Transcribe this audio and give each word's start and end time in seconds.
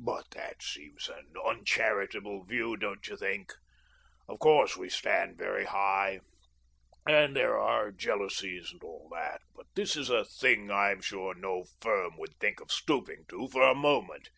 But 0.00 0.32
that 0.32 0.64
seems 0.64 1.08
an 1.08 1.34
uncharitable 1.46 2.42
view, 2.42 2.76
don't 2.76 3.06
you 3.06 3.16
think? 3.16 3.52
Of 4.26 4.40
course 4.40 4.76
we 4.76 4.88
stand 4.88 5.38
very 5.38 5.64
high, 5.64 6.22
and 7.06 7.36
there 7.36 7.56
are 7.56 7.92
jealousies 7.92 8.72
and 8.72 8.82
all 8.82 9.08
that, 9.12 9.42
but 9.54 9.68
this 9.76 9.94
is 9.94 10.10
a 10.10 10.24
thing 10.24 10.72
I'm 10.72 11.02
sure 11.02 11.36
no 11.36 11.66
firm 11.80 12.16
would 12.18 12.36
think 12.40 12.58
of 12.60 12.72
stooping 12.72 13.26
to, 13.28 13.46
for 13.46 13.62
a 13.62 13.76
moment. 13.76 14.30